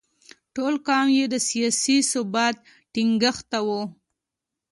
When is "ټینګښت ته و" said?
2.93-3.69